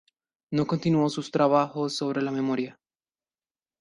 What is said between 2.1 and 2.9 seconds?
la memoria.